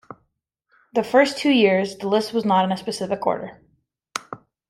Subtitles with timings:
[0.95, 3.61] The first two years, the list was not in a specific order.